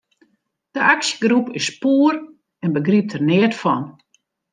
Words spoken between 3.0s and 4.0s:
der neat fan.